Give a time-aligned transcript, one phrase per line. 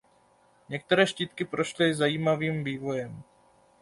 [0.69, 3.21] Některé štítky prošly zajímavým vývojem.